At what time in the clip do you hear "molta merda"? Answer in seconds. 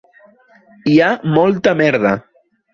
1.37-2.19